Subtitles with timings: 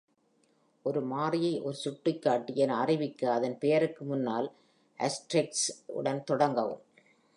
[0.85, 4.47] ஒரு மாறியை ஒரு சுட்டிக்காட்டி என அறிவிக்க, அதன் பெயருக்கு முன்னால்
[4.99, 6.81] ஆஸ்டெரிஸ்க் உடன் தொடங்கவும்.